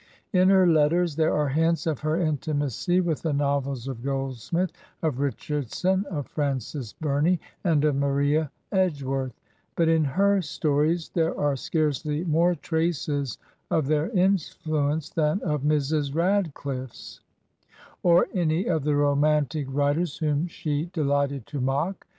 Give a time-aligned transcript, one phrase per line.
[0.33, 4.71] In her letters there are hints of her intimacy with the novels of Goldsmith,
[5.03, 9.39] of Richardson, of Frances Bumey, and of Maria Edgeworth;
[9.75, 13.37] but in her stories there are scarcely more traces
[13.69, 16.13] of their influence than of Mrs.
[16.15, 17.19] Radcliflfe's,
[18.01, 22.07] or any of the romantic writers whom she delighted to mock.